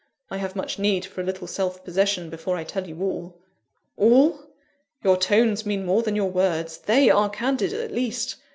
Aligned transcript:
I 0.31 0.37
have 0.37 0.55
much 0.55 0.79
need 0.79 1.05
for 1.05 1.21
a 1.21 1.23
little 1.23 1.45
self 1.45 1.83
possession 1.85 2.31
before 2.31 2.57
I 2.57 2.63
tell 2.63 2.87
you 2.87 3.03
all." 3.03 3.37
"All? 3.97 4.39
your 5.03 5.15
tones 5.15 5.63
mean 5.63 5.85
more 5.85 6.01
than 6.01 6.15
your 6.15 6.31
words 6.31 6.79
they 6.79 7.11
are 7.11 7.29
candid, 7.29 7.71
at 7.71 7.91
least! 7.91 8.37